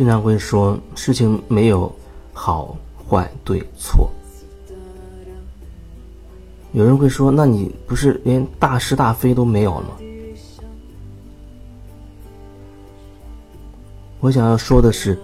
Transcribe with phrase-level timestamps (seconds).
[0.00, 1.94] 经常会说事情没有
[2.32, 2.74] 好
[3.06, 4.10] 坏对错。
[6.72, 9.88] 有人会说：“那你不是连大是大非都没有了吗？”
[14.20, 15.18] 我想要说的是，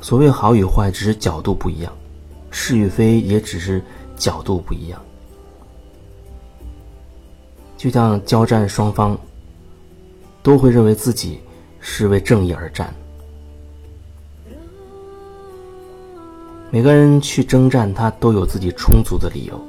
[0.00, 1.92] 所谓好与坏，只是角度不一样；
[2.50, 3.80] 是与非，也只是
[4.16, 5.00] 角度不一样。
[7.76, 9.18] 就像交战双方
[10.42, 11.40] 都会认为自己。
[11.84, 12.94] 是为正义而战。
[16.70, 19.60] 每个人去征战，他都有自己充足的理由。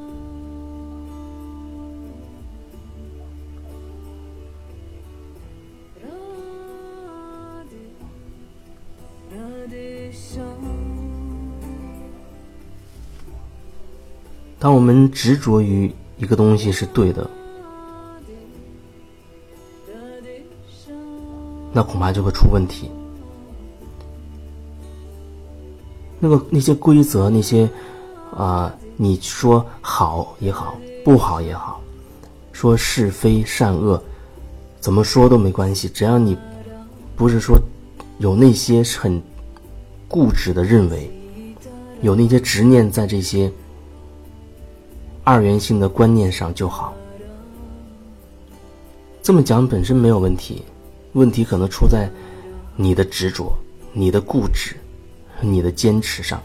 [14.64, 17.30] 当我们执着于一个东西是对的。
[21.74, 22.90] 那恐怕就会出问题。
[26.18, 27.70] 那个那些规则，那些
[28.34, 31.82] 啊，你说好也好，不好也好，
[32.54, 34.02] 说是非善恶，
[34.80, 35.90] 怎么说都没关系。
[35.90, 36.38] 只要你
[37.18, 37.60] 不是说
[38.18, 39.22] 有那些很
[40.08, 41.12] 固执的认为，
[42.02, 43.52] 有那些执念在这些
[45.24, 46.94] 二元性的观念上就好。
[49.22, 50.64] 这么讲本身没有问题。
[51.14, 52.10] 问题可能出在
[52.76, 53.56] 你的执着、
[53.92, 54.76] 你的固执、
[55.42, 56.42] 你的坚持上。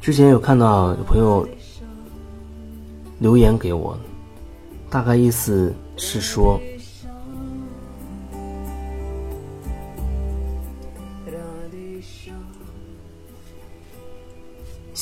[0.00, 1.46] 之前有看到有朋友
[3.18, 3.98] 留言给我，
[4.90, 6.58] 大概意思是说，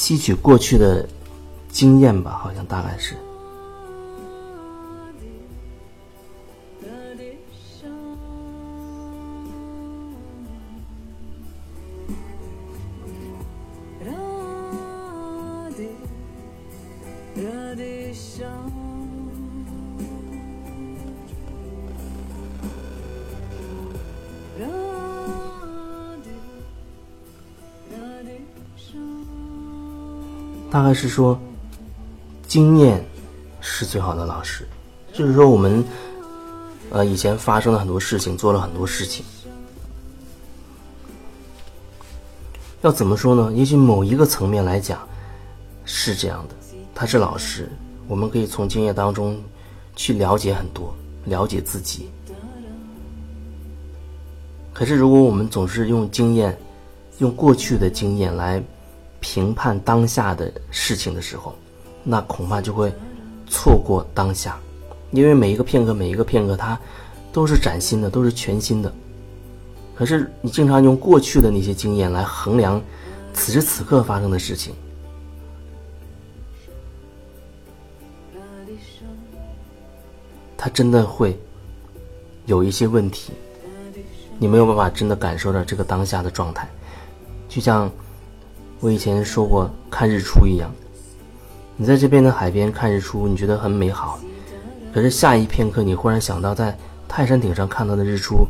[0.03, 1.09] 吸取过去的
[1.71, 3.15] 经验吧，好像大概是。
[30.73, 31.39] 大概是说，
[32.49, 33.05] 经验
[33.61, 34.67] 是最好的老师。
[35.13, 35.85] 就是说，我们
[36.89, 39.23] 呃以前发生了很多事情，做了很多事情，
[42.81, 43.53] 要怎么说呢？
[43.53, 45.07] 也许某一个层面来讲
[45.85, 46.55] 是这样的，
[46.95, 47.69] 他是老师，
[48.09, 49.39] 我们可以从经验当中
[49.95, 50.95] 去了解很多，
[51.27, 52.09] 了解自己。
[54.73, 56.59] 可是，如果我们总是用经验，
[57.19, 58.63] 用过去的经验来。
[59.23, 61.55] 评判当下的事情的时候，
[62.03, 62.93] 那恐怕就会
[63.47, 64.59] 错过当下，
[65.13, 66.77] 因为每一个片刻，每一个片刻，它
[67.33, 68.93] 都是崭新的，都是全新的。
[69.95, 72.83] 可是你经常用过去的那些经验来衡量
[73.33, 74.75] 此时此刻发生的事情，
[80.57, 81.39] 它真的会
[82.47, 83.33] 有一些问题，
[84.41, 86.69] 你没有办法真的感受到这个当下的状态，
[87.49, 87.89] 就像。
[88.83, 90.69] 我以前说过看日出一样，
[91.77, 94.19] 你在这边的海边看日出，你觉得很美好，
[94.93, 96.77] 可是下一片刻，你忽然想到在
[97.07, 98.45] 泰山顶上看到的日出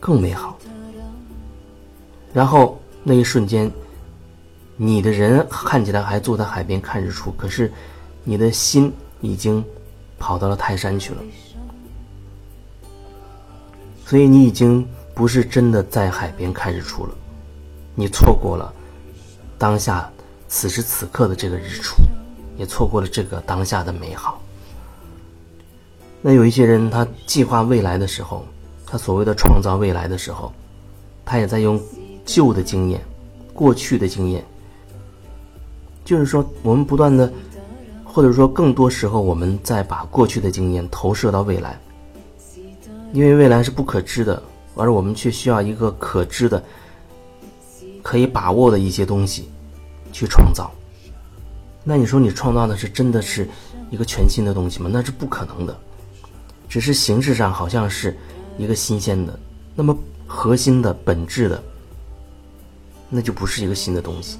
[0.00, 0.58] 更美好，
[2.32, 3.70] 然后那一瞬间，
[4.76, 7.72] 你的人看起来还坐在海边看日出，可是
[8.24, 9.64] 你的心已经
[10.18, 11.22] 跑到了泰山去了，
[14.04, 17.14] 所以你已经不是真的在海边看日出了，
[17.94, 18.74] 你错过了。
[19.60, 20.10] 当下，
[20.48, 21.96] 此时此刻的这个日出，
[22.56, 24.40] 也错过了这个当下的美好。
[26.22, 28.42] 那有一些人，他计划未来的时候，
[28.86, 30.50] 他所谓的创造未来的时候，
[31.26, 31.78] 他也在用
[32.24, 32.98] 旧的经验、
[33.52, 34.42] 过去的经验。
[36.06, 37.30] 就是说，我们不断的，
[38.02, 41.78] 或者说更多时候，我们在把过去的经验投射到未来，
[43.12, 44.42] 因为未来是不可知的，
[44.74, 46.64] 而我们却需要一个可知的。
[48.02, 49.48] 可以把握的一些东西，
[50.12, 50.70] 去创造。
[51.82, 53.48] 那你说你创造的是真的是
[53.90, 54.90] 一个全新的东西吗？
[54.92, 55.76] 那是不可能的，
[56.68, 58.16] 只是形式上好像是
[58.58, 59.38] 一个新鲜的，
[59.74, 61.62] 那么核心的本质的，
[63.08, 64.38] 那就不是一个新的东西。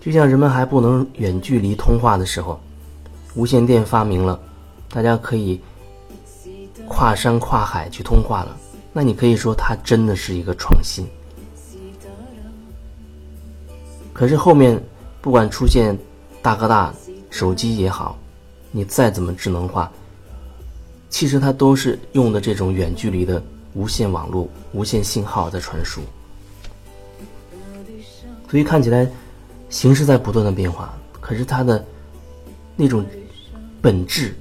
[0.00, 2.60] 就像人们还不能远距离通话的时候，
[3.34, 4.38] 无线电发明了，
[4.90, 5.60] 大家可以
[6.86, 8.56] 跨山跨海去通话了。
[8.92, 11.06] 那你可以说它真的是一个创新。
[14.12, 14.80] 可是后面
[15.20, 15.96] 不管出现
[16.42, 16.94] 大哥大
[17.30, 18.18] 手机也好，
[18.70, 19.90] 你再怎么智能化，
[21.08, 23.42] 其实它都是用的这种远距离的
[23.72, 26.02] 无线网络、无线信号在传输。
[28.50, 29.10] 所以看起来
[29.70, 31.82] 形式在不断的变化，可是它的
[32.76, 33.02] 那种
[33.80, 34.34] 本质，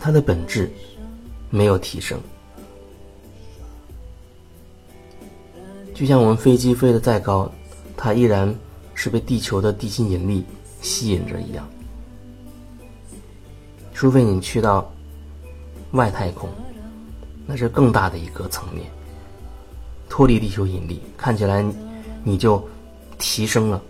[0.00, 0.72] 它的本质
[1.52, 2.18] 没有提升。
[5.94, 7.48] 就像我们飞机飞得再高，
[7.96, 8.52] 它依然
[8.94, 10.44] 是被地球的地心引力
[10.80, 11.68] 吸引着一样。
[13.92, 14.90] 除非你去到
[15.92, 16.48] 外太空，
[17.46, 18.90] 那是更大的一个层面。
[20.08, 21.64] 脱离地球引力，看起来
[22.24, 22.66] 你就
[23.18, 23.80] 提升了。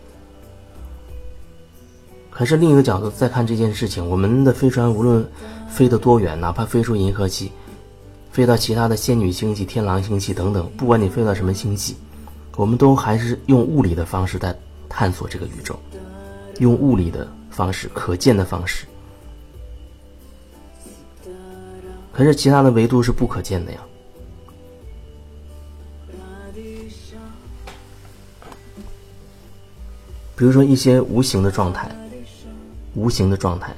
[2.43, 5.25] 还是另一个角度再看这件事情，我们的飞船无论
[5.69, 7.53] 飞得多远，哪怕飞出银河系，
[8.33, 11.95] 飞到其他的仙女星系、天狼星系等等，不管你飞到什么星系，
[12.57, 14.59] 我们都还是用物理的方式在
[14.89, 15.79] 探索这个宇宙，
[16.59, 18.87] 用物理的方式、可见的方式。
[22.11, 23.79] 可是其他的维度是不可见的呀。
[30.35, 31.89] 比如说一些无形的状态，
[32.95, 33.75] 无形的状态，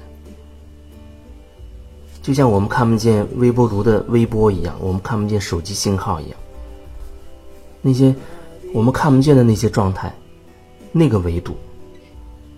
[2.21, 6.39] 就像我们看不见微波炉的微波一样，我们看不见手机信号一样。
[7.81, 8.15] 那些
[8.73, 10.13] 我们看不见的那些状态，
[10.91, 11.55] 那个维度，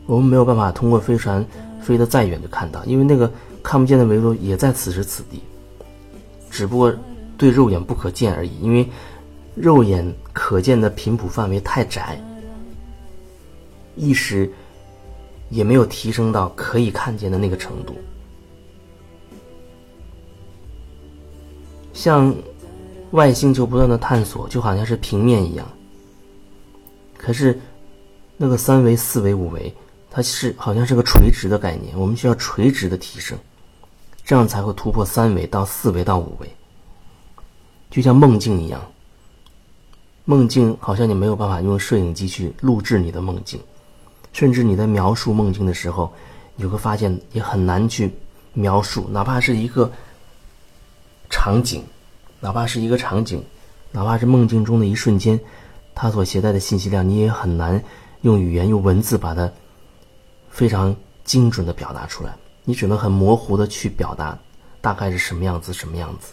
[0.07, 1.45] 我们没有办法通过飞船
[1.81, 3.31] 飞得再远就看到，因为那个
[3.63, 5.43] 看不见的维度也在此时此地，
[6.51, 6.95] 只不过
[7.37, 8.89] 对肉眼不可见而已，因为
[9.55, 12.19] 肉眼可见的频谱范围太窄。
[13.97, 14.51] 意识
[15.49, 17.97] 也没有提升到可以看见的那个程度，
[21.93, 22.35] 像
[23.13, 25.67] 外星球不断的探索，就好像是平面一样。
[27.17, 27.59] 可是
[28.37, 29.73] 那个三维、四维、五维，
[30.11, 33.39] 它是好像是个垂直的概念，我们需要垂直的提升，
[34.25, 36.51] 这样才会突破三维到四维到五维。
[37.89, 38.81] 就像梦境一样，
[40.25, 43.61] 梦境好像你没有办法用摄影机去录制你的梦境。
[44.37, 46.13] 甚至你在描述梦境的时候，
[46.59, 48.13] 有个发现也很难去
[48.53, 49.91] 描述，哪怕是一个
[51.31, 51.83] 场景，
[52.39, 53.43] 哪怕是一个场景，
[53.93, 55.41] 哪怕是梦境中的一瞬间，
[55.95, 57.83] 它所携带的信息量，你也很难
[58.21, 59.51] 用语言、用文字把它
[60.51, 60.95] 非常
[61.25, 62.37] 精准的表达出来。
[62.65, 64.39] 你只能很模糊的去表达，
[64.83, 66.33] 大概是什么样子，什么样子。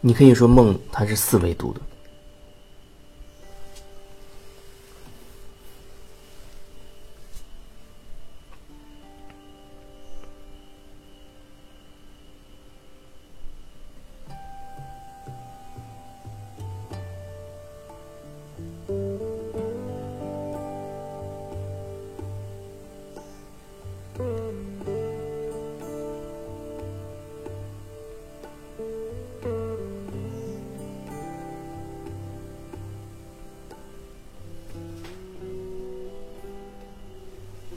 [0.00, 1.80] 你可以说梦它是四维度的。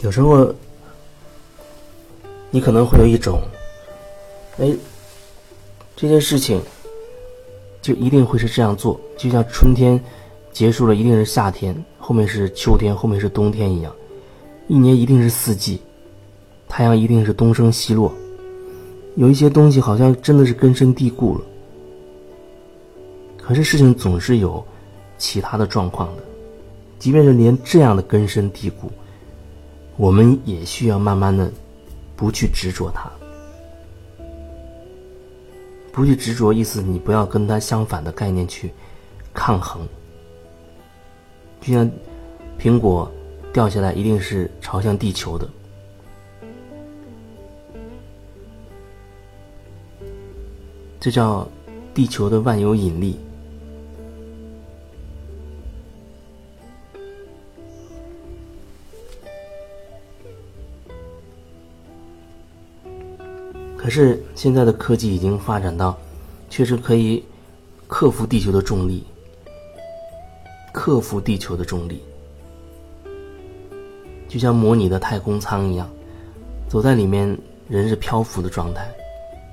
[0.05, 0.53] 有时候，
[2.51, 3.41] 你可能会有一种，
[4.59, 4.71] 哎，
[5.95, 6.61] 这件事情
[7.81, 9.99] 就一定会是这样做，就像春天
[10.53, 13.91] 结束了一定是夏天，后面是秋天，后面是冬天一样，
[14.67, 15.81] 一年一定是四季，
[16.69, 18.13] 太阳一定是东升西落，
[19.15, 21.41] 有一些东西好像真的是根深蒂固了。
[23.41, 24.63] 可是事情总是有
[25.17, 26.23] 其他的状况的，
[26.99, 28.91] 即便是连这样的根深蒂固。
[29.97, 31.49] 我们也需要慢慢的，
[32.15, 33.09] 不去执着它，
[35.91, 38.71] 不去执着，意思你不要跟它相反的概念去
[39.33, 39.87] 抗衡。
[41.61, 41.89] 就像
[42.59, 43.09] 苹果
[43.53, 45.49] 掉下来一定是朝向地球的，
[50.99, 51.47] 这叫
[51.93, 53.17] 地球的万有引力。
[63.95, 65.97] 是现在的科技已经发展到，
[66.49, 67.23] 确实可以
[67.87, 69.05] 克服地球的重力，
[70.73, 72.03] 克服地球的重力，
[74.27, 75.89] 就像模拟的太空舱一样，
[76.67, 77.37] 走在里面
[77.69, 78.85] 人是漂浮的状态，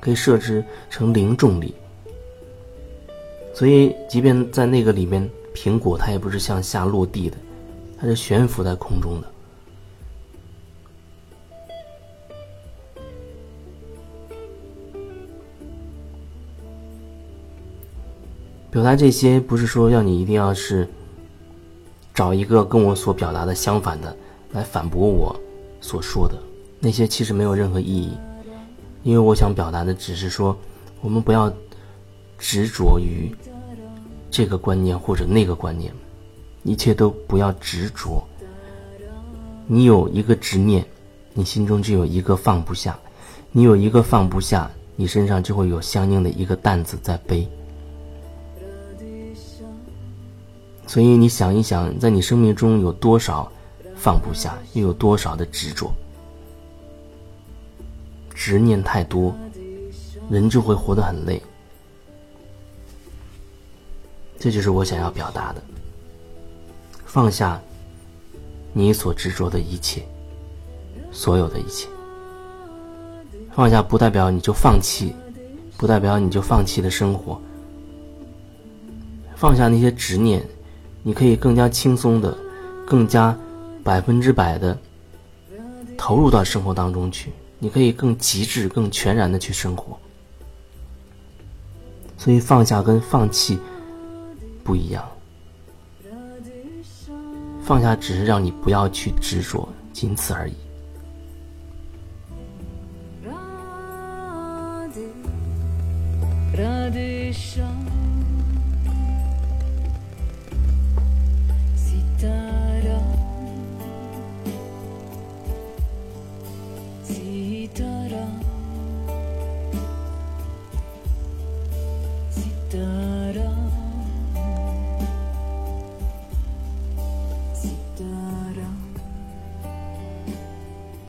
[0.01, 1.73] 可以设置成零重力。
[3.55, 7.37] 所以，即便在那个里面，苹果它也不是向下落地的，
[7.97, 9.29] 它是悬浮在空中的。
[18.73, 20.89] 表达这些不是说要你一定要是
[22.15, 24.17] 找一个跟我所表达的相反的
[24.53, 25.39] 来反驳我
[25.83, 26.43] 所说的
[26.81, 28.17] 那些，其实没有任何意义。
[29.03, 30.57] 因为我想表达的只是说，
[31.03, 31.53] 我们不要
[32.39, 33.31] 执着于
[34.31, 35.93] 这个观念或者那个观念，
[36.63, 38.27] 一切都不要执着。
[39.67, 40.83] 你有一个执念，
[41.35, 42.95] 你心中就有一个放不下；
[43.51, 47.47] 你有一个放不下，你身上就会有相应的一个担子在背。
[50.93, 53.51] 所以你想一想，在你生命中有多少
[53.97, 55.91] 放不下，又有多少的执着？
[58.35, 59.35] 执念太多，
[60.29, 61.41] 人就会活得很累。
[64.39, 65.63] 这就是我想要表达的：
[67.07, 67.59] 放下
[68.75, 70.07] 你所执着的一切，
[71.11, 71.89] 所有的一切。
[73.51, 75.15] 放下不代表你就放弃，
[75.79, 77.41] 不代表你就放弃了生活。
[79.35, 80.47] 放下那些执念。
[81.03, 82.37] 你可以更加轻松的，
[82.87, 83.37] 更加
[83.83, 84.79] 百分之百的
[85.99, 87.33] 投入到生活当中去。
[87.59, 89.99] 你可以更极致、更全然的去生活。
[92.17, 93.59] 所以放下跟放弃
[94.63, 95.05] 不一样，
[97.65, 100.55] 放下只是让你不要去执着，仅此而已。